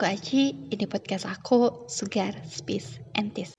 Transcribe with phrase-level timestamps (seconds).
[0.00, 3.52] Aku Aci, ini podcast aku, Sugar, Space, and Tis.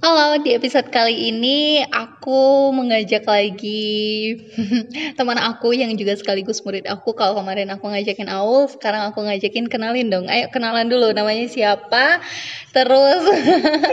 [0.00, 4.32] Halo, di episode kali ini aku mengajak lagi
[5.20, 7.12] teman aku yang juga sekaligus murid aku.
[7.12, 10.24] Kalau kemarin aku ngajakin Aul, sekarang aku ngajakin kenalin dong.
[10.32, 12.24] Ayo kenalan dulu, namanya siapa,
[12.72, 13.28] terus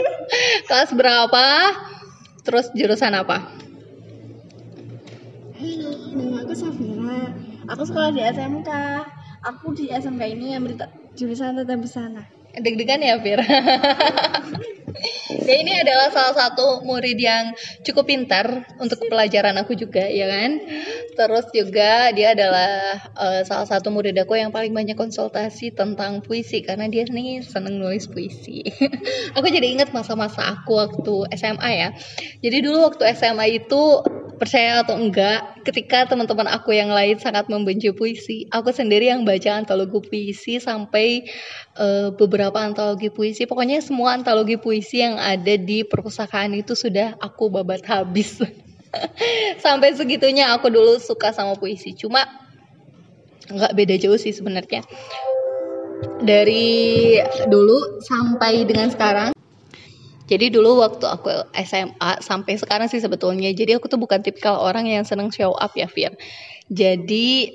[0.72, 1.76] kelas berapa,
[2.40, 3.68] terus jurusan apa?
[5.58, 7.34] Halo, nama aku Safira.
[7.68, 8.70] Aku sekolah di SMK.
[9.44, 12.24] Aku di SMK ini yang berita jurusan tata busana.
[12.56, 13.38] Deg-degan ya, Fir?
[15.28, 17.52] Dia ini adalah salah satu murid yang
[17.84, 20.64] cukup pintar untuk pelajaran aku juga, ya kan?
[21.12, 26.64] Terus juga dia adalah uh, salah satu murid aku yang paling banyak konsultasi tentang puisi
[26.64, 28.64] karena dia nih seneng nulis puisi.
[29.36, 31.88] aku jadi ingat masa-masa aku waktu SMA ya.
[32.40, 33.82] Jadi dulu waktu SMA itu
[34.38, 39.58] percaya atau enggak, ketika teman-teman aku yang lain sangat membenci puisi, aku sendiri yang baca
[39.58, 41.26] antologi puisi sampai
[41.76, 43.44] uh, beberapa antologi puisi.
[43.44, 48.38] Pokoknya semua antologi puisi yang ada di perpustakaan itu sudah aku babat habis.
[49.64, 51.92] sampai segitunya aku dulu suka sama puisi.
[51.92, 52.24] Cuma
[53.50, 54.86] nggak beda jauh sih sebenarnya.
[56.22, 57.18] Dari
[57.50, 59.34] dulu sampai dengan sekarang
[60.28, 64.84] jadi dulu waktu aku SMA sampai sekarang sih sebetulnya, jadi aku tuh bukan tipikal orang
[64.84, 66.12] yang seneng show up ya, Fir.
[66.68, 67.48] Jadi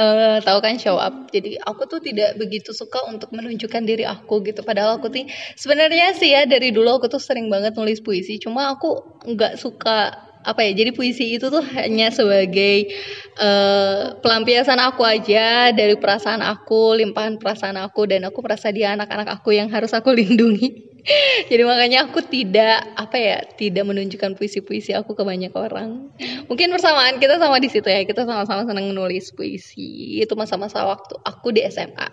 [0.00, 1.28] uh, tahu kan show up.
[1.28, 4.64] Jadi aku tuh tidak begitu suka untuk menunjukkan diri aku gitu.
[4.64, 5.28] Padahal aku tuh
[5.60, 8.40] sebenarnya sih ya dari dulu aku tuh sering banget nulis puisi.
[8.40, 12.92] Cuma aku nggak suka apa ya jadi puisi itu tuh hanya sebagai
[13.40, 19.40] uh, pelampiasan aku aja dari perasaan aku limpahan perasaan aku dan aku merasa dia anak-anak
[19.40, 20.93] aku yang harus aku lindungi
[21.52, 26.08] jadi makanya aku tidak apa ya tidak menunjukkan puisi-puisi aku ke banyak orang.
[26.48, 30.20] Mungkin persamaan kita sama di situ ya kita sama-sama senang nulis puisi.
[30.24, 32.08] Itu masa-masa waktu aku di SMA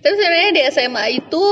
[0.00, 1.42] tapi sebenarnya di SMA itu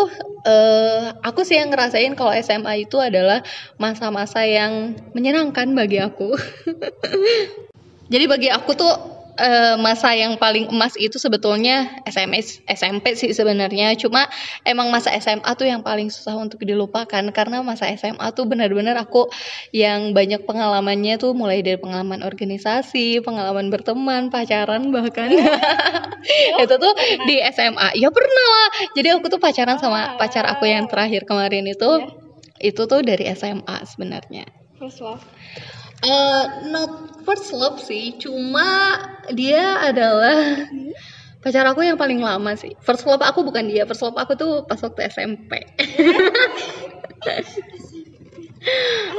[0.49, 3.45] uh, aku sih yang ngerasain kalau SMA itu adalah
[3.77, 6.33] masa-masa yang menyenangkan bagi aku.
[8.13, 13.95] Jadi bagi aku tuh uh, masa yang paling emas itu sebetulnya SMS SMP sih sebenarnya.
[13.95, 14.27] Cuma
[14.67, 19.31] emang masa SMA tuh yang paling susah untuk dilupakan karena masa SMA tuh benar-benar aku
[19.71, 25.31] yang banyak pengalamannya tuh mulai dari pengalaman organisasi pengalaman berteman pacaran bahkan.
[26.59, 26.93] Oh, itu tuh
[27.25, 28.69] di SMA ya pernah lah.
[28.99, 31.91] Jadi aku tuh pacaran sama pacar aku yang terakhir kemarin itu.
[32.03, 32.27] Yeah.
[32.59, 34.51] itu tuh dari SMA sebenarnya.
[34.83, 35.23] Love
[35.99, 36.91] Uh, not
[37.27, 38.95] first love sih, cuma
[39.35, 40.63] dia adalah
[41.43, 42.79] pacar aku yang paling lama sih.
[42.81, 45.59] First love aku bukan dia, first love aku tuh pas waktu SMP.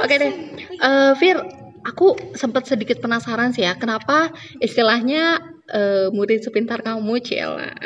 [0.00, 0.32] okay deh,
[0.80, 1.36] uh, Fir,
[1.84, 4.32] aku sempat sedikit penasaran sih ya, kenapa
[4.64, 5.36] istilahnya
[5.68, 7.76] uh, murid sepintar kamu, Ciela.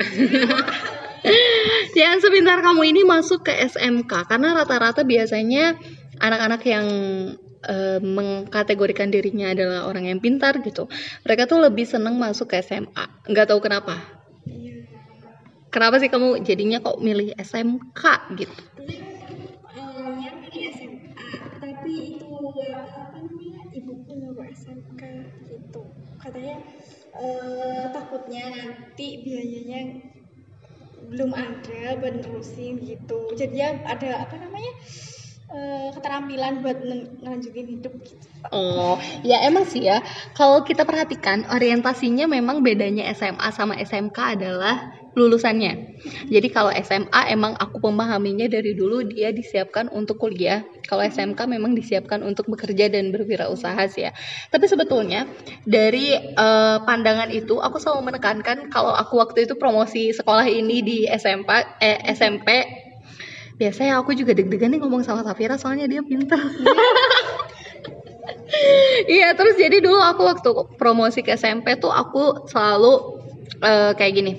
[1.98, 5.72] yang sepintar kamu ini masuk ke SMK karena rata-rata biasanya
[6.20, 6.86] anak-anak yang
[7.68, 10.88] uh, mengkategorikan dirinya adalah orang yang pintar gitu
[11.24, 14.24] mereka tuh lebih seneng masuk ke SMA nggak tahu kenapa.
[15.74, 18.02] Kenapa sih kamu jadinya kok milih SMK
[18.38, 18.54] gitu?
[21.58, 22.30] Tapi itu
[23.74, 24.14] ibuku
[24.54, 25.02] SMK
[25.50, 25.82] gitu?
[26.22, 26.62] Katanya
[27.18, 29.98] uh, takutnya nanti biayanya
[31.10, 33.34] belum ada nerusin gitu.
[33.34, 34.78] Jadi ya ada apa namanya
[35.50, 36.78] uh, keterampilan buat
[37.20, 38.24] ngelanjutin hidup gitu.
[38.52, 40.04] Oh, ya emang sih ya.
[40.36, 45.94] Kalau kita perhatikan orientasinya memang bedanya SMA sama SMK adalah lulusannya.
[46.26, 50.66] Jadi kalau SMA emang aku memahaminya dari dulu dia disiapkan untuk kuliah.
[50.84, 54.12] Kalau SMK memang disiapkan untuk bekerja dan berwirausaha sih ya.
[54.50, 55.30] Tapi sebetulnya
[55.64, 60.98] dari uh, pandangan itu aku selalu menekankan kalau aku waktu itu promosi sekolah ini di
[61.06, 62.48] SMP eh, SMP
[63.54, 66.42] biasanya aku juga deg-degan nih ngomong sama Safira soalnya dia pintar
[69.14, 73.22] iya terus jadi dulu aku waktu promosi ke SMP tuh aku selalu
[73.62, 74.32] uh, kayak gini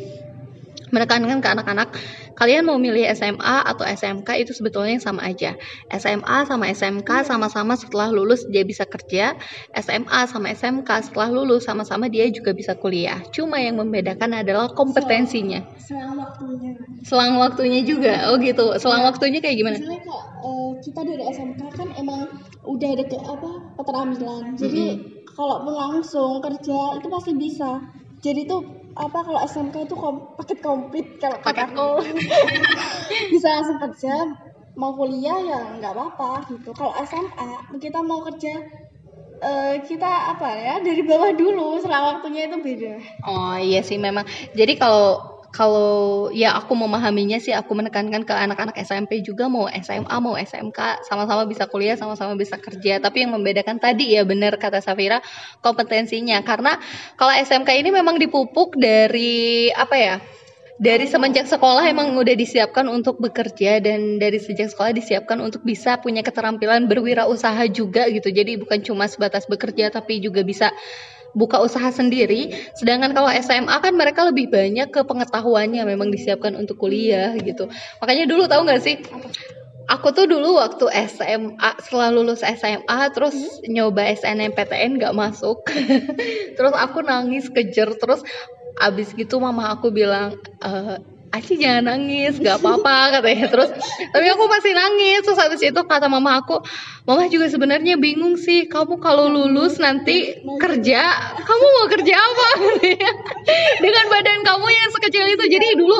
[0.95, 1.89] menekankan ke anak-anak
[2.35, 5.55] kalian mau milih SMA atau SMK itu sebetulnya sama aja.
[5.87, 9.39] SMA sama SMK sama-sama setelah lulus dia bisa kerja,
[9.71, 13.23] SMA sama SMK setelah lulus sama-sama dia juga bisa kuliah.
[13.31, 15.63] Cuma yang membedakan adalah kompetensinya.
[15.79, 16.71] Selang waktunya.
[17.07, 18.13] Selang waktunya juga.
[18.29, 18.75] Oh gitu.
[18.77, 19.07] Selang ya.
[19.09, 19.77] waktunya kayak gimana?
[19.79, 22.21] Misalnya kok uh, kita dari SMK kan emang
[22.67, 23.49] udah ada ke, apa
[23.79, 24.43] keterampilan.
[24.59, 25.31] Jadi mm -hmm.
[25.31, 27.79] kalau langsung kerja itu pasti bisa.
[28.19, 32.15] Jadi tuh apa kalau SMK itu kom paket komplit kalau paket komplit.
[33.33, 34.15] Bisa langsung kerja.
[34.75, 36.71] Mau kuliah ya nggak apa-apa gitu.
[36.71, 38.55] Kalau SMA kita mau kerja
[39.43, 41.75] eh, kita apa ya dari bawah dulu.
[41.79, 42.93] Setelah waktunya itu beda.
[43.27, 44.23] Oh iya sih memang.
[44.55, 50.15] Jadi kalau kalau ya aku memahaminya sih aku menekankan ke anak-anak SMP juga mau SMA
[50.19, 52.99] mau SMK sama-sama bisa kuliah sama-sama bisa kerja.
[52.99, 55.23] Tapi yang membedakan tadi ya benar kata Safira
[55.63, 56.75] kompetensinya karena
[57.15, 60.15] kalau SMK ini memang dipupuk dari apa ya?
[60.75, 66.03] Dari semenjak sekolah emang udah disiapkan untuk bekerja dan dari sejak sekolah disiapkan untuk bisa
[66.03, 68.27] punya keterampilan berwirausaha juga gitu.
[68.27, 70.75] Jadi bukan cuma sebatas bekerja tapi juga bisa
[71.35, 72.55] buka usaha sendiri.
[72.79, 77.67] Sedangkan kalau SMA kan mereka lebih banyak ke pengetahuannya memang disiapkan untuk kuliah gitu.
[77.99, 78.97] Makanya dulu tahu nggak sih?
[79.85, 83.37] Aku tuh dulu waktu SMA setelah lulus SMA terus
[83.69, 85.61] nyoba SNMPTN nggak masuk.
[86.57, 88.25] terus aku nangis kejer terus
[88.81, 90.97] abis gitu mama aku bilang eh
[91.33, 93.47] Aci jangan nangis, gak apa-apa katanya.
[93.51, 93.69] Terus
[94.13, 95.19] tapi aku masih nangis.
[95.25, 96.63] Terus habis itu kata mama aku,
[97.03, 98.69] mama juga sebenarnya bingung sih.
[98.69, 101.01] Kamu kalau lulus nanti kerja,
[101.43, 102.49] kamu mau kerja apa?
[103.83, 105.45] Dengan badan kamu yang sekecil itu.
[105.49, 105.99] Jadi dulu,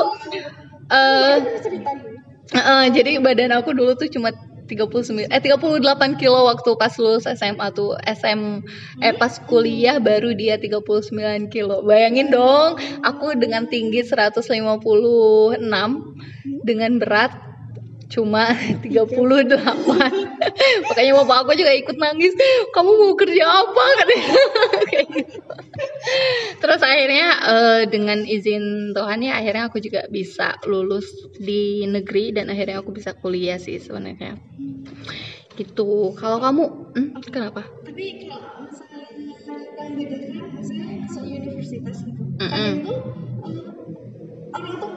[2.54, 4.32] eh, jadi badan aku dulu tuh cuma
[4.66, 7.94] 39 eh 38 kilo waktu pas lulus SMA tuh.
[8.02, 8.66] SM
[9.00, 11.86] eh pas kuliah baru dia 39 kilo.
[11.86, 12.76] Bayangin dong
[13.06, 14.46] aku dengan tinggi 156
[16.66, 17.55] dengan berat
[18.06, 18.54] cuma
[18.84, 19.12] 38
[20.86, 22.32] makanya bapak aku juga ikut nangis.
[22.70, 23.84] Kamu mau kerja apa?
[24.02, 24.30] Katanya.
[24.86, 25.40] Kayak gitu.
[26.62, 31.04] terus akhirnya eh, dengan izin Tuhan ya akhirnya aku juga bisa lulus
[31.36, 34.38] di negeri dan akhirnya aku bisa kuliah sih sebenarnya.
[35.56, 36.16] Gitu.
[36.16, 36.62] Kalau kamu
[36.96, 37.64] hmm, kenapa?
[37.84, 39.06] Tapi kalau misalnya
[39.76, 42.50] yang bedakan misalnya masuk universitas gitu Mm-mm.
[42.50, 42.94] kadang itu
[44.56, 44.90] orang tuh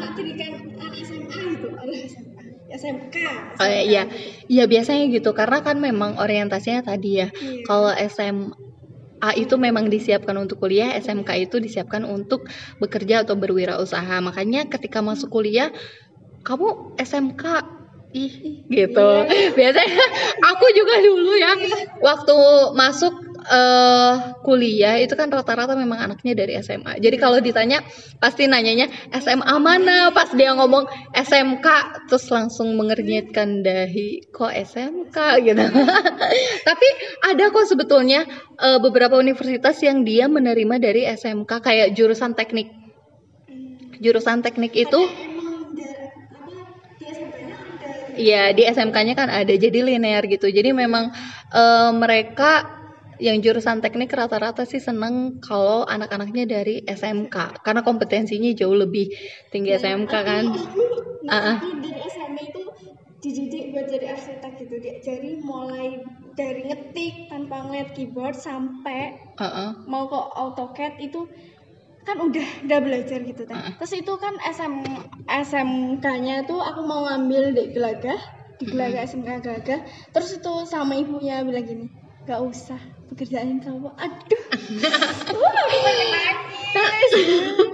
[0.00, 2.42] anak SMA gitu anak SMA
[2.72, 3.16] SMK
[3.60, 4.02] Oh ya, iya,
[4.48, 7.28] iya biasanya gitu karena kan memang orientasinya tadi ya.
[7.28, 7.62] Iya.
[7.68, 12.48] Kalau SMA itu memang disiapkan untuk kuliah, SMK itu disiapkan untuk
[12.80, 14.18] bekerja atau berwirausaha.
[14.24, 15.68] Makanya ketika masuk kuliah,
[16.42, 17.44] kamu SMK
[18.16, 19.10] ih gitu.
[19.58, 20.04] Biasanya
[20.40, 21.52] aku juga dulu ya
[22.00, 22.36] waktu
[22.76, 24.14] masuk eh
[24.46, 26.98] kuliah itu kan rata-rata memang anaknya dari SMA.
[27.02, 27.82] Jadi kalau ditanya
[28.22, 30.14] pasti nanyanya SMA mana?
[30.14, 31.66] Pas dia ngomong SMK
[32.06, 34.26] terus langsung mengernyitkan dahi.
[34.30, 35.64] Kok SMK gitu.
[36.68, 36.88] Tapi
[37.26, 38.26] ada kok sebetulnya
[38.58, 42.70] eh, beberapa universitas yang dia menerima dari SMK kayak jurusan teknik.
[44.02, 45.32] Jurusan teknik itu ada
[48.12, 50.52] Iya di SMK-nya kan ada jadi linear gitu.
[50.52, 51.12] Jadi memang
[51.52, 52.81] eh, mereka
[53.22, 59.14] yang jurusan teknik rata-rata sih seneng kalau anak-anaknya dari SMK karena kompetensinya jauh lebih
[59.54, 60.44] tinggi SMK kan.
[61.22, 61.56] Nah, Ah, ah.
[61.62, 62.62] tapi dari SMA itu
[63.22, 66.02] dididik buat jadi arsitek gitu diajari mulai
[66.34, 69.70] dari ngetik tanpa ngeliat keyboard sampai Heeh.
[69.86, 71.30] mau ke AutoCAD itu
[72.02, 73.78] kan udah udah belajar gitu kan.
[73.78, 74.74] Terus itu kan SM
[75.30, 78.18] SMK-nya tuh aku mau ngambil di Gelagah,
[78.58, 79.80] di Gelagah SMK Gelagah.
[80.10, 81.86] Terus itu sama ibunya bilang gini,
[82.22, 82.80] gak usah
[83.12, 83.92] pekerjaan kamu.
[83.92, 84.42] Aduh.
[85.42, 86.08] Wah, aku pengen
[86.72, 87.12] nangis.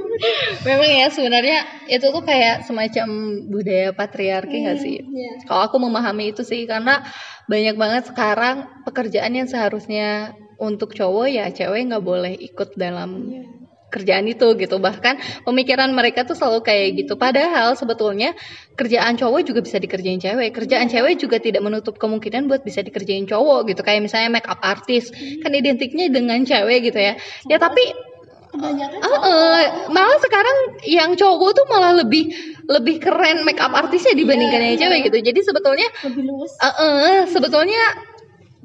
[0.67, 3.07] Memang ya sebenarnya itu tuh kayak semacam
[3.47, 4.99] budaya patriarki nggak sih?
[4.99, 5.47] Iya.
[5.47, 7.07] Kalau aku memahami itu sih karena
[7.47, 13.68] banyak banget sekarang pekerjaan yang seharusnya untuk cowok ya cewek nggak boleh ikut dalam Iya.
[13.89, 14.77] Kerjaan itu gitu.
[14.81, 17.17] Bahkan pemikiran mereka tuh selalu kayak gitu.
[17.17, 18.37] Padahal sebetulnya
[18.77, 20.55] kerjaan cowok juga bisa dikerjain cewek.
[20.55, 23.81] Kerjaan cewek juga tidak menutup kemungkinan buat bisa dikerjain cowok gitu.
[23.83, 27.17] Kayak misalnya make up artist kan identiknya dengan cewek gitu ya.
[27.49, 28.09] Ya tapi
[28.49, 30.57] Kebanyakan eh, eh, malah sekarang
[30.89, 32.33] yang cowok tuh malah lebih
[32.65, 35.21] lebih keren make up artisnya dibandingkan yang cewek gitu.
[35.21, 36.57] Jadi sebetulnya lebih luas.
[36.57, 38.08] Eh, eh, sebetulnya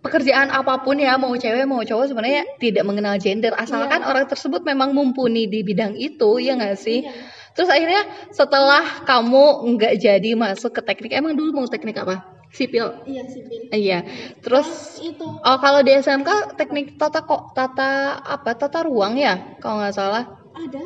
[0.03, 4.61] pekerjaan apa pun ya mau cewek mau cowok sebenarnya tidak mengenal gender asalkan orang tersebut
[4.67, 7.11] memang mumpuni di bidang itu ya nggak sih Iya.
[7.55, 8.01] terus akhirnya
[8.35, 12.19] setelah kamu nggak jadi masuk ke teknik emang dulu mau teknik apa
[12.53, 13.61] sipil Iya sipil.
[13.73, 13.99] Iya
[14.43, 19.81] terus Itu oh kalau di SMK teknik tata kok tata apa tata ruang ya kalau
[19.81, 20.83] nggak salah ada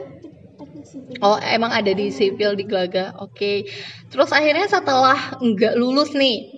[0.88, 1.20] sipil.
[1.20, 3.18] Oh, emang ada di sipil di Gelaga.
[3.20, 3.68] Oke.
[4.08, 6.57] Terus akhirnya setelah nggak lulus nih.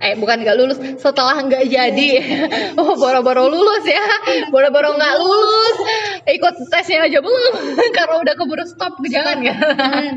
[0.00, 2.10] Eh, bukan nggak lulus, setelah nggak jadi.
[2.80, 4.00] oh, boro-boro lulus ya.
[4.48, 5.76] Boro-boro nggak lulus.
[6.24, 7.54] Ikut tesnya aja belum.
[7.96, 9.52] Karena udah keburu stop, jangan ya.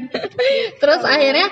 [0.82, 1.52] Terus akhirnya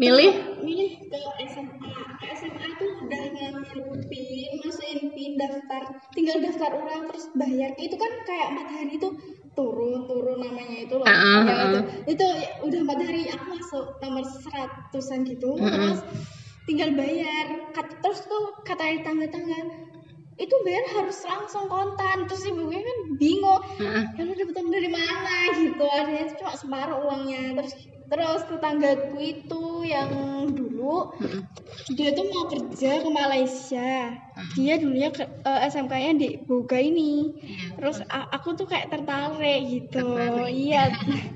[0.00, 0.32] milih
[0.64, 1.92] milih ke SMA.
[2.40, 5.82] SMA itu udah ngambil PIN, masukin PIN daftar,
[6.16, 7.76] tinggal daftar ulang terus bayar.
[7.76, 9.08] Itu kan kayak empat hari itu
[9.52, 11.04] turun turun namanya itu loh.
[11.04, 11.42] Ya, ah.
[11.68, 11.78] itu
[12.16, 12.26] itu
[12.64, 15.52] udah empat hari aku masuk nomor seratusan gitu.
[15.58, 15.68] Mm-mm.
[15.68, 16.00] Terus
[16.68, 17.72] tinggal bayar.
[17.72, 19.88] Kat- terus tuh kata tangga-tangga
[20.38, 22.28] itu bayar harus langsung kontan.
[22.28, 24.04] Terus ibunya kan bingung Heeh.
[24.14, 24.32] ya lu
[24.70, 25.36] dari mana?
[25.56, 27.58] Gitu adanya cuma separuh uangnya.
[27.58, 27.72] Terus
[28.08, 30.08] terus tetanggaku itu yang
[30.48, 31.12] dulu
[31.92, 34.16] dia tuh mau kerja ke Malaysia.
[34.56, 37.34] Dia dulunya ke eh, SMK-nya di Boga ini.
[37.42, 37.66] Iya.
[37.76, 40.04] terus aku tuh kayak tertarik gitu.
[40.14, 40.54] Tertarik.
[40.54, 40.88] iya.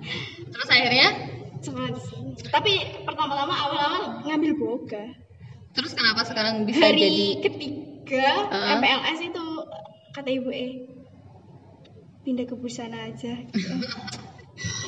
[0.52, 1.08] Terus akhirnya
[1.62, 2.73] sekolah di sini tapi
[3.07, 5.04] pertama-tama awal-awal ngambil Boga
[5.73, 8.76] terus kenapa sekarang bisa hari jadi ketiga Heeh.
[8.78, 9.45] MPLS itu
[10.12, 10.73] kata ibu eh
[12.23, 13.35] pindah ke busana aja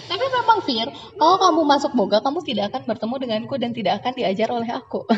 [0.05, 4.13] Tapi memang Fir, kalau kamu masuk boga, kamu tidak akan bertemu denganku dan tidak akan
[4.13, 5.09] diajar oleh aku.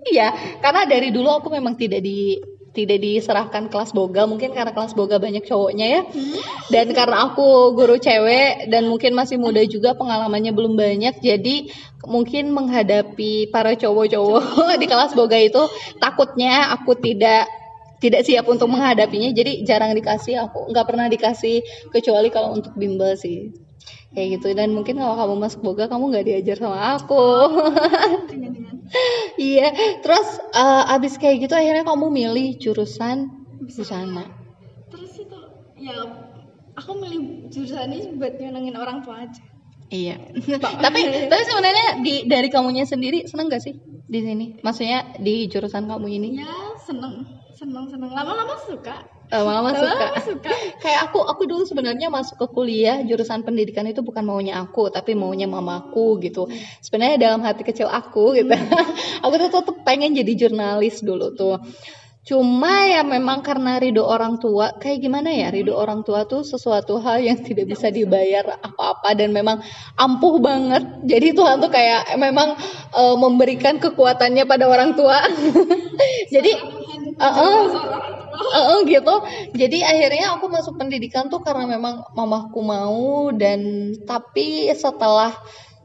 [0.00, 0.32] Iya,
[0.64, 2.40] karena dari dulu aku memang tidak di
[2.80, 6.00] tidak diserahkan kelas boga, mungkin karena kelas boga banyak cowoknya ya.
[6.72, 11.68] Dan karena aku guru cewek dan mungkin masih muda juga pengalamannya belum banyak, jadi
[12.08, 15.68] mungkin menghadapi para cowok-cowok di kelas boga itu
[16.00, 17.44] takutnya aku tidak
[18.00, 21.60] tidak siap untuk menghadapinya jadi jarang dikasih aku nggak pernah dikasih
[21.92, 23.52] kecuali kalau untuk bimbel sih.
[24.10, 24.58] Kayak gitu.
[24.58, 27.22] Dan mungkin kalau kamu masuk boga kamu nggak diajar sama aku
[29.38, 29.70] iya
[30.02, 33.30] terus eh, abis kayak gitu akhirnya kamu milih jurusan
[33.62, 34.26] busana?
[34.90, 35.38] Terus itu
[35.78, 35.94] ya
[36.74, 39.42] aku milih jurusan ini buat nyenengin orang tua aja.
[39.90, 40.22] Iya.
[40.84, 43.74] Tapi tapi sebenarnya di dari kamunya sendiri seneng gak sih
[44.06, 44.46] di sini?
[44.62, 46.28] Maksudnya di jurusan kamu ini?
[46.38, 47.26] Ya seneng.
[47.54, 48.14] Seneng seneng.
[48.14, 49.86] Lama-lama suka lama-lama suka.
[49.86, 50.50] lama-lama suka.
[50.82, 55.14] Kayak aku aku dulu sebenarnya masuk ke kuliah jurusan pendidikan itu bukan maunya aku tapi
[55.14, 56.50] maunya mamaku gitu.
[56.82, 58.50] Sebenarnya dalam hati kecil aku gitu.
[59.24, 61.60] Aku tuh tetap pengen jadi jurnalis dulu tuh
[62.20, 65.48] cuma ya memang karena ridho orang tua kayak gimana ya?
[65.48, 69.64] Ridho orang tua tuh sesuatu hal yang tidak bisa dibayar apa-apa dan memang
[69.96, 70.84] ampuh banget.
[71.08, 72.60] Jadi Tuhan tuh kayak memang
[72.92, 75.24] eh, memberikan kekuatannya pada orang tua.
[76.34, 76.52] Jadi
[77.16, 77.34] eh,
[78.40, 79.14] eh, gitu.
[79.56, 85.32] Jadi akhirnya aku masuk pendidikan tuh karena memang mamaku mau dan tapi setelah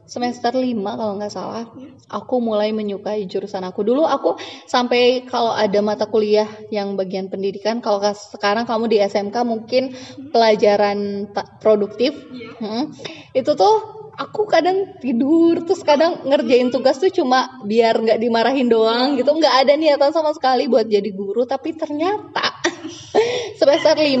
[0.06, 1.66] semester 5 kalau nggak salah
[2.06, 3.82] aku mulai menyukai jurusan aku.
[3.82, 9.36] Dulu aku sampai kalau ada mata kuliah yang bagian pendidikan kalau sekarang kamu di SMK
[9.42, 9.94] mungkin
[10.30, 12.14] pelajaran ta- produktif.
[12.56, 12.88] Hmm.
[13.36, 19.20] itu tuh aku kadang tidur terus kadang ngerjain tugas tuh cuma biar nggak dimarahin doang
[19.20, 22.64] gitu nggak ada niatan sama sekali buat jadi guru tapi ternyata
[23.60, 24.16] semester 5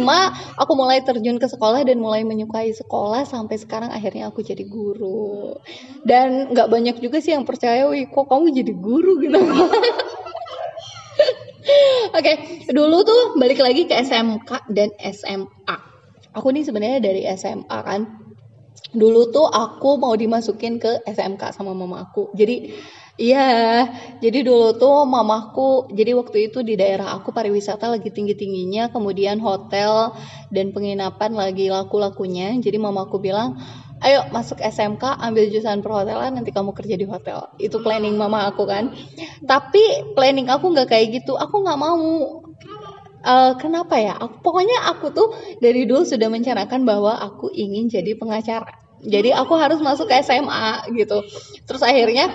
[0.60, 5.56] aku mulai terjun ke sekolah dan mulai menyukai sekolah sampai sekarang akhirnya aku jadi guru
[6.04, 9.40] dan nggak banyak juga sih yang percaya wih kok kamu jadi guru gitu
[12.14, 15.76] Oke, dulu tuh balik lagi ke SMK dan SMA.
[16.32, 18.25] Aku nih sebenarnya dari SMA kan.
[18.96, 22.32] Dulu tuh aku mau dimasukin ke SMK sama mama aku.
[22.32, 22.72] Jadi
[23.20, 23.84] iya,
[24.24, 30.16] jadi dulu tuh mamaku, jadi waktu itu di daerah aku pariwisata lagi tinggi-tingginya, kemudian hotel
[30.48, 32.56] dan penginapan lagi laku-lakunya.
[32.56, 33.60] Jadi mamaku bilang,
[34.00, 37.52] ayo masuk SMK ambil jurusan perhotelan nanti kamu kerja di hotel.
[37.60, 38.96] Itu planning mama aku kan.
[39.44, 41.36] Tapi planning aku nggak kayak gitu.
[41.36, 42.00] Aku nggak mau.
[43.26, 44.14] Eh, kenapa ya?
[44.14, 49.54] Aku, pokoknya aku tuh dari dulu sudah mencanangkan bahwa aku ingin jadi pengacara jadi aku
[49.56, 51.20] harus masuk ke SMA gitu.
[51.68, 52.32] Terus akhirnya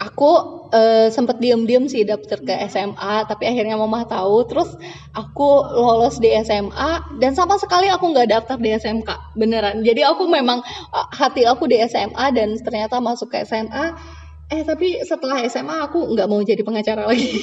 [0.00, 0.30] aku
[0.72, 4.48] eh, sempet diem-diem sih daftar ke SMA tapi akhirnya mama tahu.
[4.48, 4.70] Terus
[5.12, 9.84] aku lolos di SMA dan sama sekali aku nggak daftar di SMK beneran.
[9.84, 14.18] Jadi aku memang eh, hati aku di SMA dan ternyata masuk ke SMA
[14.50, 17.30] eh tapi setelah SMA aku nggak mau jadi pengacara lagi.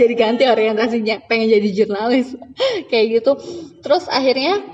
[0.00, 2.32] Jadi ganti orientasinya pengen jadi jurnalis.
[2.90, 3.32] Kayak gitu.
[3.84, 4.64] Terus akhirnya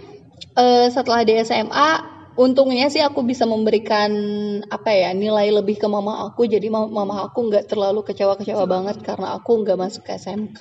[0.56, 4.08] eh, setelah di SMA untungnya sih aku bisa memberikan
[4.72, 8.96] apa ya nilai lebih ke mama aku jadi ma- mama aku nggak terlalu kecewa-kecewa banget
[9.04, 10.60] karena aku nggak masuk ke SMK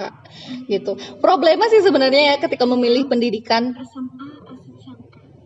[0.67, 3.71] gitu problema sih sebenarnya ya ketika memilih pendidikan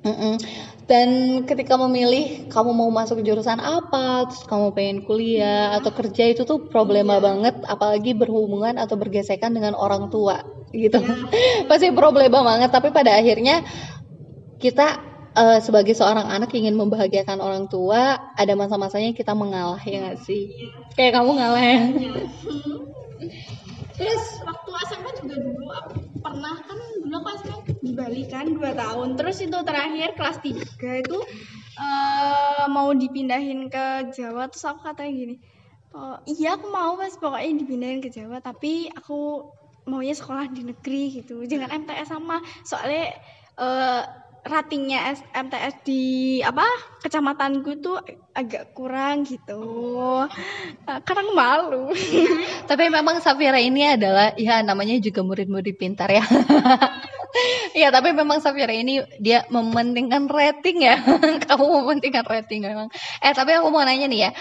[0.03, 0.35] Mm-mm.
[0.83, 6.43] Dan ketika memilih kamu mau masuk jurusan apa, terus kamu pengen kuliah atau kerja itu
[6.43, 10.43] tuh problema banget, apalagi berhubungan atau bergesekan dengan orang tua
[10.75, 10.99] gitu.
[11.71, 12.67] Pasti problema banget.
[12.67, 13.63] Tapi pada akhirnya
[14.59, 20.19] kita eh, sebagai seorang anak ingin membahagiakan orang tua, ada masa-masanya kita mengalah ya nggak
[20.21, 20.53] sih?
[20.93, 21.79] Kayak kamu ngalah ya.
[23.93, 25.69] Terus waktu SMA juga dulu
[26.17, 29.09] pernah kan dulu aku SMA di Bali kan 2 tahun.
[29.17, 31.17] Terus itu terakhir kelas 3 itu
[31.77, 35.35] eh, mau dipindahin ke Jawa terus aku katanya gini.
[35.93, 39.45] Oh, iya aku mau mas pokoknya dipindahin ke Jawa tapi aku
[39.85, 43.13] maunya sekolah di negeri gitu jangan MTS sama soalnya
[43.61, 44.03] eh,
[44.43, 46.03] ratingnya MTS di
[46.43, 46.67] apa
[46.99, 47.97] kecamatanku tuh
[48.35, 50.27] agak kurang gitu
[50.83, 51.95] Nah, karena malu
[52.69, 56.23] Tapi memang Safira ini adalah ya namanya juga murid-murid pintar ya.
[57.73, 60.99] Iya, tapi memang Safira ini dia mementingkan rating ya.
[61.49, 62.91] Kamu mementingkan rating memang.
[63.23, 64.31] Eh, tapi aku mau nanya nih ya.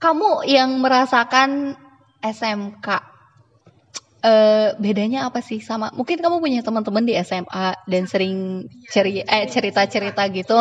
[0.00, 1.76] Kamu yang merasakan
[2.24, 2.88] SMK
[4.20, 9.44] eh bedanya apa sih sama mungkin kamu punya teman-teman di SMA dan sering ceri eh
[9.48, 10.60] cerita-cerita gitu.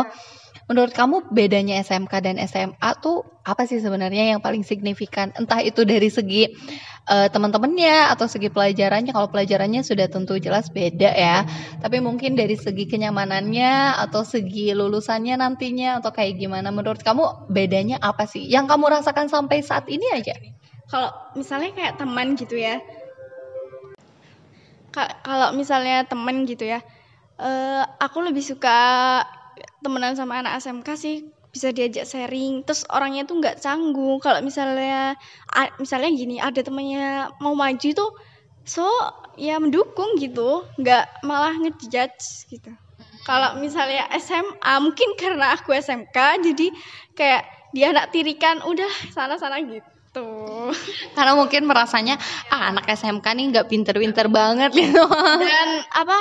[0.70, 5.34] Menurut kamu bedanya SMK dan SMA tuh apa sih sebenarnya yang paling signifikan?
[5.34, 6.46] Entah itu dari segi
[7.10, 9.10] eh, teman-temannya atau segi pelajarannya.
[9.10, 11.42] Kalau pelajarannya sudah tentu jelas beda ya.
[11.82, 16.70] Tapi mungkin dari segi kenyamanannya atau segi lulusannya nantinya atau kayak gimana?
[16.70, 18.46] Menurut kamu bedanya apa sih?
[18.46, 20.38] Yang kamu rasakan sampai saat ini aja?
[20.90, 22.82] kalau misalnya kayak teman gitu ya
[25.24, 26.80] kalau misalnya temen gitu ya
[27.40, 28.78] eh aku lebih suka
[29.80, 31.16] temenan sama anak SMK sih
[31.50, 32.68] bisa diajak sharing.
[32.68, 35.16] Terus orangnya tuh nggak canggung kalau misalnya
[35.80, 38.12] misalnya gini ada temennya mau maju tuh
[38.68, 38.86] so
[39.40, 40.68] ya mendukung gitu.
[40.76, 42.72] Nggak malah ngejudge gitu.
[43.24, 46.68] Kalau misalnya SMA mungkin karena aku SMK jadi
[47.16, 49.99] kayak dia anak tirikan udah sana sana gitu
[51.16, 52.18] Karena mungkin merasanya
[52.50, 55.04] ah anak SMK nih nggak pinter-pinter banget gitu.
[55.44, 56.18] dan apa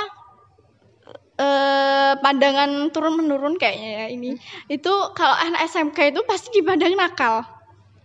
[1.39, 4.35] eh pandangan turun menurun kayaknya ya ini.
[4.67, 7.47] Itu kalau anak SMK itu pasti dipandang nakal.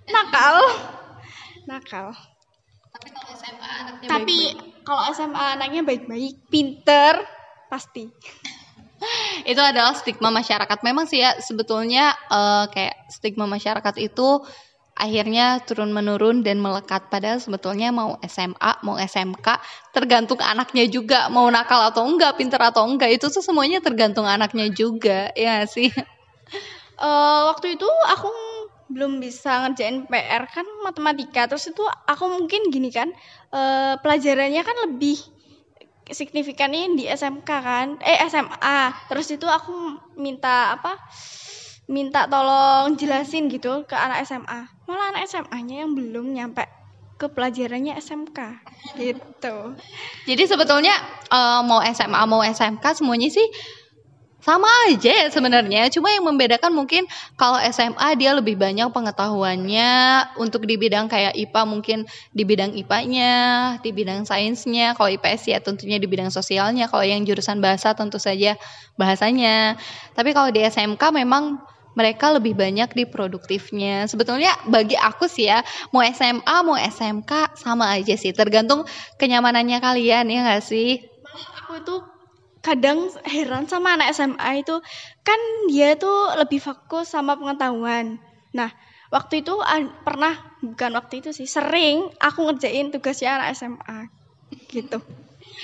[0.08, 0.56] Nakal.
[1.66, 2.14] Nakal.
[2.94, 4.38] Tapi kalau SMA anaknya tapi
[4.86, 7.24] kalau SMA anaknya baik-baik pinter
[7.66, 8.06] pasti.
[9.50, 10.78] Itu adalah stigma masyarakat.
[10.80, 14.40] Memang sih ya sebetulnya eh, kayak stigma masyarakat itu
[14.94, 17.10] akhirnya turun menurun dan melekat.
[17.10, 19.46] Padahal sebetulnya mau SMA mau SMK
[19.90, 21.26] tergantung anaknya juga.
[21.28, 25.30] Mau nakal atau enggak pinter atau enggak itu tuh semuanya tergantung anaknya juga.
[25.34, 25.90] Ya sih?
[26.94, 28.30] Eh waktu itu aku
[28.86, 31.50] belum bisa ngerjain PR kan matematika.
[31.50, 33.10] Terus itu aku mungkin gini kan
[33.50, 35.18] eh pelajarannya kan lebih
[36.06, 37.98] signifikannya di SMK kan.
[37.98, 40.94] Eh SMA terus itu aku minta apa
[41.84, 46.64] minta tolong jelasin gitu ke anak SMA malah anak SMA-nya yang belum nyampe
[47.20, 48.38] ke pelajarannya SMK
[48.98, 49.76] gitu
[50.26, 50.94] Jadi sebetulnya
[51.30, 53.46] eh, mau SMA mau SMK semuanya sih
[54.44, 55.88] sama aja ya sebenarnya.
[55.88, 57.08] Cuma yang membedakan mungkin
[57.40, 59.92] kalau SMA dia lebih banyak pengetahuannya
[60.36, 61.98] untuk di bidang kayak IPA mungkin
[62.36, 63.32] di bidang IPA-nya,
[63.80, 64.92] di bidang sainsnya.
[64.92, 66.92] Kalau IPS ya tentunya di bidang sosialnya.
[66.92, 68.60] Kalau yang jurusan bahasa tentu saja
[69.00, 69.80] bahasanya.
[70.12, 71.64] Tapi kalau di SMK memang
[71.94, 74.06] mereka lebih banyak di produktifnya.
[74.10, 78.86] Sebetulnya bagi aku sih ya, mau SMA mau SMK sama aja sih, tergantung
[79.18, 81.14] kenyamanannya kalian ya nggak sih?
[81.64, 82.00] aku tuh
[82.64, 84.78] kadang heran sama anak SMA itu
[85.26, 88.22] kan dia tuh lebih fokus sama pengetahuan
[88.54, 88.70] nah
[89.10, 89.58] waktu itu
[90.06, 93.98] pernah bukan waktu itu sih sering aku ngerjain tugasnya anak SMA
[94.70, 95.02] gitu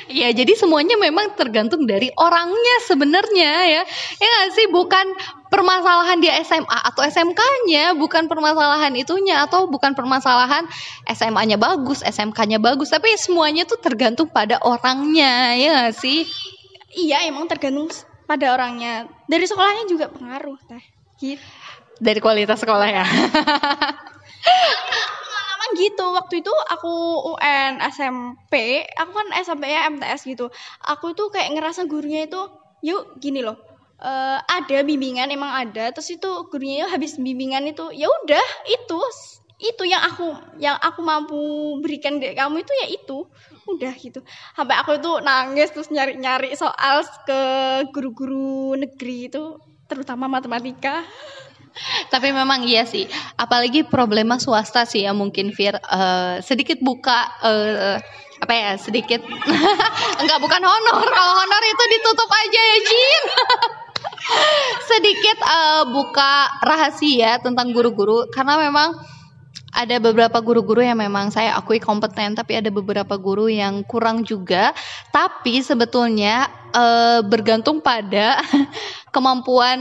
[0.06, 3.82] Ya, jadi semuanya memang tergantung dari orangnya sebenarnya ya.
[4.22, 5.06] Ya nggak sih, bukan
[5.50, 10.64] permasalahan dia SMA atau SMK-nya, bukan permasalahan itunya atau bukan permasalahan
[11.10, 16.24] SMA-nya bagus, SMK-nya bagus, tapi semuanya tuh tergantung pada orangnya, ya nggak sih?
[16.94, 17.90] iya emang tergantung
[18.26, 19.06] pada orangnya.
[19.26, 20.82] Dari sekolahnya juga pengaruh teh.
[21.18, 21.42] Gitu.
[22.00, 23.04] Dari kualitas sekolah ya.
[25.26, 26.06] pengalaman gitu.
[26.14, 26.92] Waktu itu aku
[27.36, 30.50] UN SMP aku kan SMP nya MTS gitu.
[30.86, 32.40] Aku tuh kayak ngerasa gurunya itu
[32.80, 33.69] yuk gini loh
[34.00, 35.92] eh, ada bimbingan emang ada.
[35.92, 39.00] Terus itu gurunya yuk habis bimbingan itu ya udah itu.
[39.60, 41.40] Itu yang aku yang aku mampu
[41.84, 43.18] berikan dari kamu itu ya itu.
[43.68, 44.24] Udah gitu.
[44.56, 47.40] Sampai aku tuh nangis terus nyari nyari soal ke
[47.92, 51.04] guru-guru negeri itu terutama matematika.
[52.10, 53.06] Tapi memang iya sih,
[53.38, 55.78] apalagi problema swasta sih ya mungkin Fir.
[55.78, 57.96] Eh, sedikit buka eh,
[58.40, 59.20] apa ya sedikit.
[60.20, 60.96] Enggak bukan honor.
[61.04, 63.24] Kalau honor itu ditutup aja ya Jin
[64.90, 66.32] sedikit eh, buka
[66.62, 68.96] rahasia tentang guru-guru karena memang
[69.70, 74.74] ada beberapa guru-guru yang memang saya akui kompeten tapi ada beberapa guru yang kurang juga.
[75.14, 78.42] Tapi sebetulnya eh, bergantung pada
[79.10, 79.80] kemampuan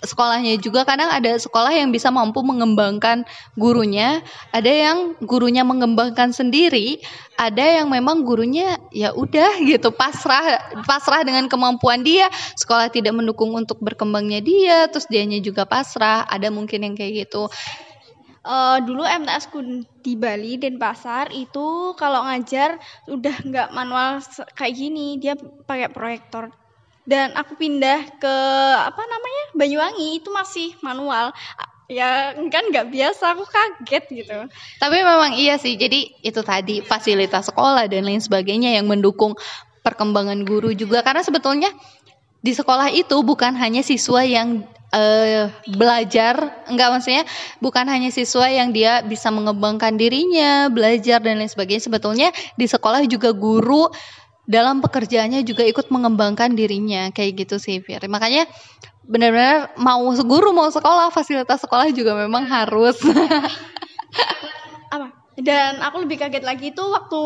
[0.00, 3.26] sekolahnya juga kadang ada sekolah yang bisa mampu mengembangkan
[3.58, 4.22] gurunya
[4.54, 7.02] ada yang gurunya mengembangkan sendiri
[7.38, 12.26] ada yang memang gurunya ya udah gitu pasrah pasrah dengan kemampuan dia.
[12.58, 17.46] Sekolah tidak mendukung untuk berkembangnya dia terus dianya juga pasrah ada mungkin yang kayak gitu.
[18.48, 19.60] Eh, dulu MTS ku
[20.00, 24.24] di Bali Denpasar itu kalau ngajar udah nggak manual
[24.56, 25.36] kayak gini dia
[25.68, 26.48] pakai proyektor
[27.08, 28.36] dan aku pindah ke
[28.76, 30.20] apa namanya Banyuwangi.
[30.20, 31.32] Itu masih manual.
[31.88, 33.32] Ya kan nggak biasa.
[33.32, 34.38] Aku kaget gitu.
[34.76, 35.80] Tapi memang iya sih.
[35.80, 39.32] Jadi itu tadi fasilitas sekolah dan lain sebagainya yang mendukung
[39.80, 41.00] perkembangan guru juga.
[41.00, 41.72] Karena sebetulnya
[42.44, 46.60] di sekolah itu bukan hanya siswa yang uh, belajar.
[46.68, 47.24] Enggak maksudnya
[47.64, 51.88] bukan hanya siswa yang dia bisa mengembangkan dirinya belajar dan lain sebagainya.
[51.88, 52.28] Sebetulnya
[52.60, 53.88] di sekolah juga guru
[54.48, 58.00] dalam pekerjaannya juga ikut mengembangkan dirinya kayak gitu sih Fir.
[58.08, 58.48] Makanya
[59.04, 62.96] benar-benar mau guru mau sekolah fasilitas sekolah juga memang harus.
[64.94, 65.12] Apa?
[65.38, 67.22] Dan aku lebih kaget lagi itu waktu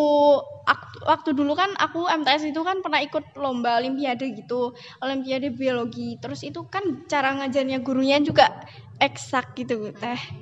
[1.06, 6.18] waktu dulu kan aku MTS itu kan pernah ikut lomba olimpiade gitu, olimpiade biologi.
[6.18, 8.50] Terus itu kan cara ngajarnya gurunya juga
[8.98, 10.41] eksak gitu teh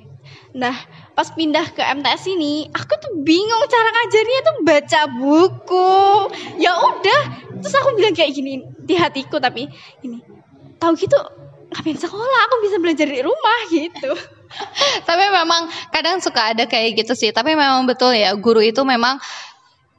[0.50, 0.74] Nah,
[1.14, 5.94] pas pindah ke MTS ini, aku tuh bingung cara ngajarnya tuh baca buku.
[6.58, 7.22] Ya udah,
[7.62, 9.70] terus aku bilang kayak gini di hatiku tapi
[10.02, 10.18] ini
[10.82, 11.18] tahu gitu
[11.70, 12.38] ngapain sekolah?
[12.50, 14.10] Aku bisa belajar di rumah gitu.
[15.08, 17.30] Tapi memang kadang suka ada kayak gitu sih.
[17.30, 19.22] Tapi memang betul ya guru itu memang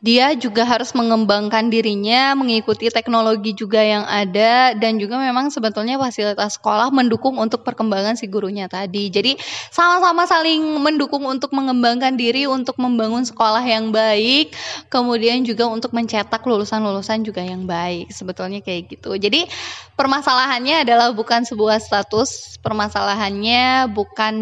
[0.01, 6.57] dia juga harus mengembangkan dirinya, mengikuti teknologi juga yang ada dan juga memang sebetulnya fasilitas
[6.57, 9.13] sekolah mendukung untuk perkembangan si gurunya tadi.
[9.13, 9.37] Jadi
[9.69, 14.57] sama-sama saling mendukung untuk mengembangkan diri untuk membangun sekolah yang baik,
[14.89, 18.09] kemudian juga untuk mencetak lulusan-lulusan juga yang baik.
[18.09, 19.13] Sebetulnya kayak gitu.
[19.13, 19.45] Jadi
[19.93, 24.33] permasalahannya adalah bukan sebuah status, permasalahannya bukan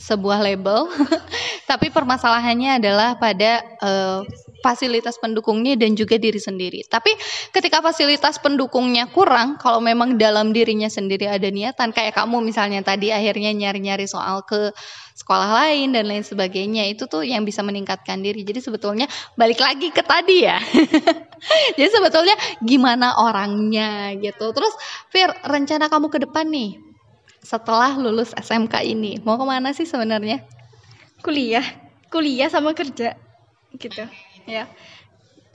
[0.00, 0.88] sebuah label,
[1.70, 4.24] tapi permasalahannya adalah pada uh,
[4.64, 6.84] fasilitas pendukungnya dan juga diri sendiri.
[6.88, 7.12] Tapi
[7.50, 13.10] ketika fasilitas pendukungnya kurang, kalau memang dalam dirinya sendiri ada niatan, kayak kamu misalnya tadi
[13.10, 14.72] akhirnya nyari-nyari soal ke
[15.16, 18.40] sekolah lain dan lain sebagainya, itu tuh yang bisa meningkatkan diri.
[18.44, 19.04] Jadi sebetulnya
[19.36, 20.60] balik lagi ke tadi ya.
[21.76, 24.52] Jadi sebetulnya gimana orangnya gitu.
[24.52, 24.72] Terus
[25.08, 26.89] Fir, rencana kamu ke depan nih
[27.40, 30.44] setelah lulus SMK ini, mau ke mana sih sebenarnya?
[31.20, 31.64] Kuliah,
[32.10, 33.16] kuliah sama kerja
[33.78, 34.02] gitu
[34.50, 34.66] ya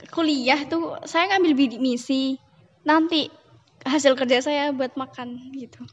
[0.08, 2.40] kuliah tuh saya ngambil bidik misi
[2.86, 3.28] nanti
[3.84, 5.84] hasil kerja saya buat makan gitu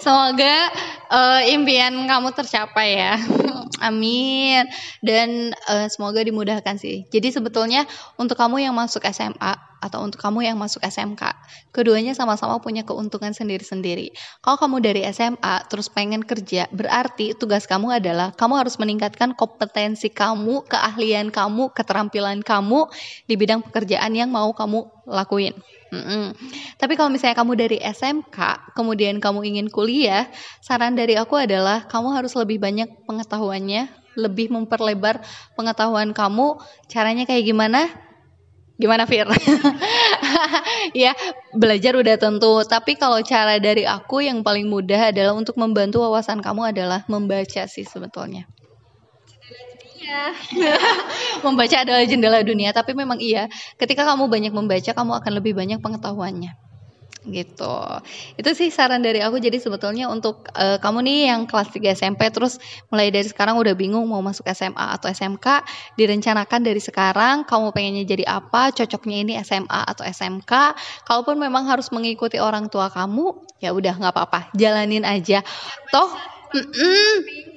[0.00, 0.72] Semoga
[1.12, 3.20] uh, impian kamu tercapai ya.
[3.86, 4.64] Amin.
[5.04, 7.04] Dan uh, semoga dimudahkan sih.
[7.12, 7.84] Jadi sebetulnya
[8.16, 11.34] untuk kamu yang masuk SMA atau untuk kamu yang masuk SMK,
[11.74, 14.14] keduanya sama-sama punya keuntungan sendiri-sendiri.
[14.38, 20.06] Kalau kamu dari SMA terus pengen kerja, berarti tugas kamu adalah kamu harus meningkatkan kompetensi
[20.14, 22.86] kamu, keahlian kamu, keterampilan kamu
[23.26, 25.58] di bidang pekerjaan yang mau kamu lakuin.
[25.92, 26.32] Mm-mm.
[26.80, 30.24] Tapi kalau misalnya kamu dari SMK, kemudian kamu ingin kuliah,
[30.64, 35.20] saran dari aku adalah kamu harus lebih banyak pengetahuannya, lebih memperlebar
[35.52, 36.56] pengetahuan kamu.
[36.88, 37.92] Caranya kayak gimana?
[38.80, 39.28] Gimana Fir?
[41.04, 41.12] ya
[41.52, 46.40] belajar udah tentu, tapi kalau cara dari aku yang paling mudah adalah untuk membantu wawasan
[46.40, 48.48] kamu adalah membaca sih sebetulnya.
[51.46, 53.46] membaca adalah jendela dunia, tapi memang iya,
[53.78, 56.71] ketika kamu banyak membaca, kamu akan lebih banyak pengetahuannya
[57.26, 57.76] gitu.
[58.34, 59.38] Itu sih saran dari aku.
[59.38, 62.58] Jadi sebetulnya untuk uh, kamu nih yang kelas 3 SMP terus
[62.90, 65.46] mulai dari sekarang udah bingung mau masuk SMA atau SMK,
[65.94, 70.52] direncanakan dari sekarang kamu pengennya jadi apa, cocoknya ini SMA atau SMK.
[71.06, 75.46] Kalaupun memang harus mengikuti orang tua kamu, ya udah nggak apa-apa, jalanin aja.
[75.94, 76.10] Toh,
[76.50, 77.51] mm -mm,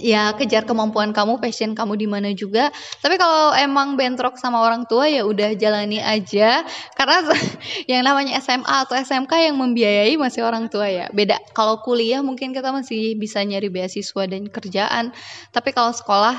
[0.00, 2.72] ya kejar kemampuan kamu, passion kamu di mana juga.
[3.00, 7.24] Tapi kalau emang bentrok sama orang tua ya udah jalani aja karena
[7.90, 11.06] yang namanya SMA atau SMK yang membiayai masih orang tua ya.
[11.12, 15.16] Beda kalau kuliah mungkin kita masih bisa nyari beasiswa dan kerjaan.
[15.50, 16.36] Tapi kalau sekolah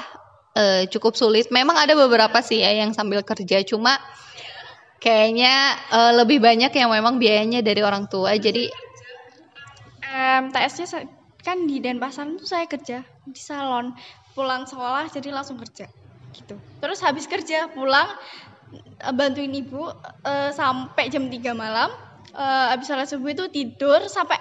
[0.58, 1.54] eh, cukup sulit.
[1.54, 4.02] Memang ada beberapa sih ya yang sambil kerja cuma
[4.98, 8.34] kayaknya eh, lebih banyak yang memang biayanya dari orang tua.
[8.36, 8.88] Jadi
[10.08, 11.17] um, TS-nya
[11.48, 13.96] kan di Denpasar tuh saya kerja di salon.
[14.36, 15.88] Pulang sekolah jadi langsung kerja
[16.36, 16.60] gitu.
[16.84, 18.12] Terus habis kerja pulang
[19.00, 19.88] eh, bantuin ibu
[20.28, 21.90] uh, sampai jam 3 malam
[22.36, 24.38] uh, habis salat subuh itu tidur sampai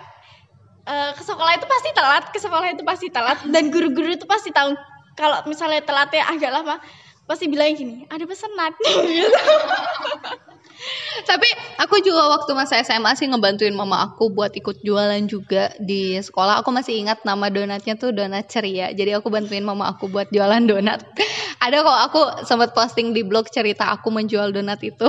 [0.90, 3.38] uh, ke sekolah itu pasti telat ke sekolah itu pasti telat.
[3.46, 4.74] Dan guru-guru itu pasti tahu
[5.14, 6.76] kalau misalnya telatnya agak lama
[7.26, 8.78] pasti bilang gini ada pesenat
[11.24, 11.48] Tapi
[11.80, 16.60] aku juga waktu masa SMA sih ngebantuin mama aku buat ikut jualan juga di sekolah.
[16.62, 18.92] Aku masih ingat nama donatnya tuh donat ceria.
[18.92, 21.02] Jadi aku bantuin mama aku buat jualan donat.
[21.64, 25.08] Ada kok aku sempat posting di blog cerita aku menjual donat itu.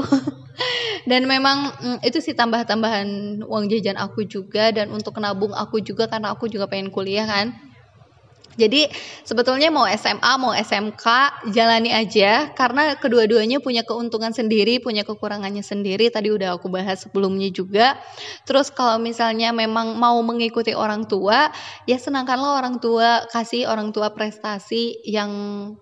[1.10, 6.10] dan memang mm, itu sih tambah-tambahan uang jajan aku juga dan untuk nabung aku juga
[6.10, 7.67] karena aku juga pengen kuliah kan.
[8.58, 8.90] Jadi
[9.22, 11.06] sebetulnya mau SMA mau SMK
[11.54, 16.10] jalani aja karena kedua-duanya punya keuntungan sendiri, punya kekurangannya sendiri.
[16.10, 18.02] Tadi udah aku bahas sebelumnya juga.
[18.50, 21.54] Terus kalau misalnya memang mau mengikuti orang tua,
[21.86, 25.30] ya senangkanlah orang tua kasih orang tua prestasi yang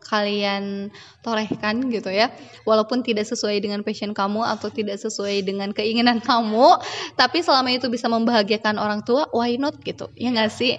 [0.03, 0.91] kalian
[1.23, 2.35] torehkan gitu ya.
[2.67, 6.75] Walaupun tidak sesuai dengan passion kamu atau tidak sesuai dengan keinginan kamu,
[7.15, 10.11] tapi selama itu bisa membahagiakan orang tua, why not gitu.
[10.19, 10.75] Ya nggak sih?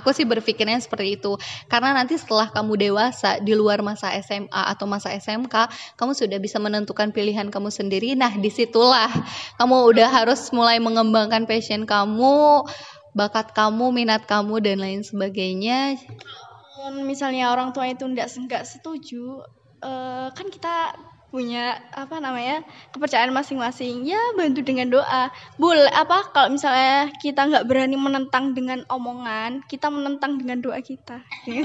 [0.00, 1.36] Aku sih berpikirnya seperti itu.
[1.68, 5.68] Karena nanti setelah kamu dewasa di luar masa SMA atau masa SMK,
[6.00, 8.16] kamu sudah bisa menentukan pilihan kamu sendiri.
[8.16, 9.12] Nah, di situlah
[9.60, 12.64] kamu udah harus mulai mengembangkan passion kamu,
[13.12, 16.00] bakat kamu, minat kamu dan lain sebagainya.
[17.04, 18.32] Misalnya orang tua itu enggak
[18.66, 19.44] setuju,
[19.84, 20.96] uh, kan kita
[21.32, 22.60] punya apa namanya
[22.92, 24.04] kepercayaan masing-masing.
[24.04, 25.32] Ya bantu dengan doa.
[25.56, 31.24] Boleh apa kalau misalnya kita nggak berani menentang dengan omongan kita menentang dengan doa kita.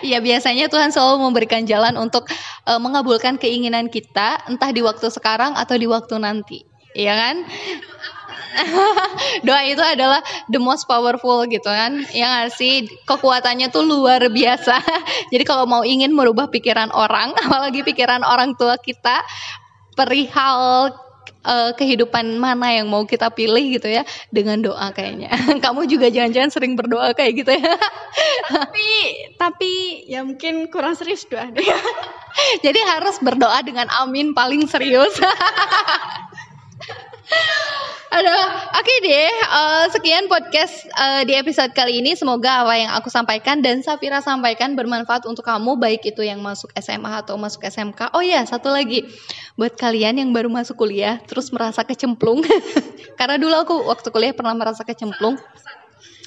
[0.00, 2.24] Ya biasanya Tuhan selalu memberikan jalan untuk
[2.64, 6.64] uh, mengabulkan keinginan kita entah di waktu sekarang atau di waktu nanti.
[6.96, 7.44] Ya kan
[9.46, 14.80] doa itu adalah the most powerful gitu kan ya gak sih kekuatannya tuh luar biasa
[15.32, 19.22] jadi kalau mau ingin merubah pikiran orang apalagi pikiran orang tua kita
[19.98, 20.94] perihal
[21.48, 25.32] uh, kehidupan mana yang mau kita pilih gitu ya dengan doa kayaknya.
[25.64, 27.74] Kamu juga jangan-jangan sering berdoa kayak gitu ya.
[28.46, 28.88] tapi
[29.34, 29.72] tapi
[30.06, 31.66] ya mungkin kurang serius doa deh.
[32.64, 35.18] Jadi harus berdoa dengan amin paling serius.
[38.08, 38.32] Aduh,
[38.72, 39.32] oke okay deh.
[39.52, 42.16] Uh, sekian podcast uh, di episode kali ini.
[42.16, 46.72] Semoga apa yang aku sampaikan dan Safira sampaikan bermanfaat untuk kamu, baik itu yang masuk
[46.80, 48.16] SMA atau masuk SMK.
[48.16, 49.04] Oh iya, satu lagi
[49.60, 52.40] buat kalian yang baru masuk kuliah, terus merasa kecemplung.
[53.20, 55.36] Karena dulu aku waktu kuliah pernah merasa kecemplung.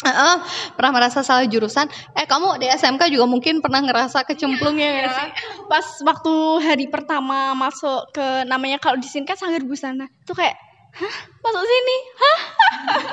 [0.05, 0.35] Uh, uh,
[0.77, 1.89] pernah merasa salah jurusan.
[2.13, 5.29] Eh kamu di SMK juga mungkin pernah ngerasa kecemplung ya, ya sih?
[5.65, 10.69] Pas waktu hari pertama masuk ke namanya kalau di sini kan sanggar busana, tuh kayak
[10.95, 12.39] hah masuk sini hah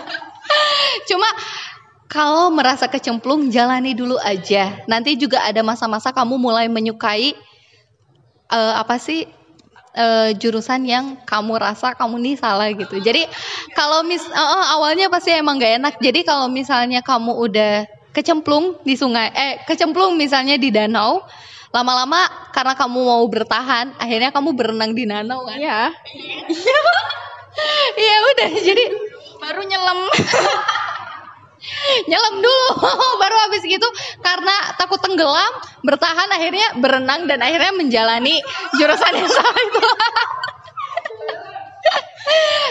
[1.09, 1.29] cuma
[2.09, 7.37] kalau merasa kecemplung jalani dulu aja nanti juga ada masa-masa kamu mulai menyukai
[8.49, 9.29] uh, apa sih
[9.99, 13.03] uh, jurusan yang kamu rasa kamu nih salah gitu.
[13.03, 13.27] Jadi
[13.75, 15.95] kalau mis uh, uh, awalnya pasti emang gak enak.
[16.01, 17.75] Jadi kalau misalnya kamu udah
[18.15, 21.23] kecemplung di sungai, eh kecemplung misalnya di danau,
[21.71, 25.59] lama-lama karena kamu mau bertahan, akhirnya kamu berenang di danau kan?
[25.61, 25.81] Iya.
[27.99, 28.85] Iya udah jadi
[29.39, 30.01] baru nyelam.
[32.09, 32.69] nyelam dulu
[33.23, 33.89] baru habis gitu
[34.23, 35.53] karena takut tenggelam
[35.85, 38.41] bertahan akhirnya berenang dan akhirnya menjalani
[38.79, 39.83] jurusan yang salah itu.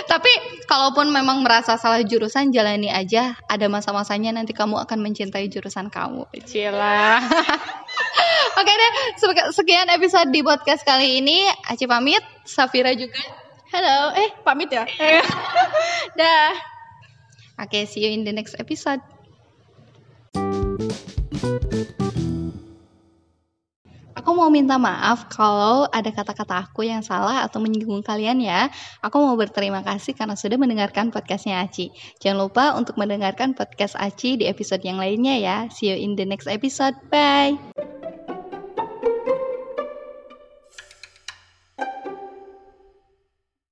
[0.08, 0.30] Tapi
[0.70, 6.30] kalaupun memang merasa salah jurusan jalani aja ada masa-masanya nanti kamu akan mencintai jurusan kamu.
[6.46, 7.18] Cila.
[8.58, 8.92] Oke deh
[9.52, 11.50] sekian episode di podcast kali ini.
[11.68, 13.18] Aci pamit Safira juga
[13.68, 14.88] Halo, eh pamit ya.
[16.20, 16.56] Dah.
[17.60, 19.04] Oke, okay, see you in the next episode.
[24.16, 28.72] Aku mau minta maaf kalau ada kata-kata aku yang salah atau menyinggung kalian ya.
[29.04, 31.92] Aku mau berterima kasih karena sudah mendengarkan podcastnya Aci.
[32.24, 35.58] Jangan lupa untuk mendengarkan podcast Aci di episode yang lainnya ya.
[35.72, 36.96] See you in the next episode.
[37.12, 37.60] Bye.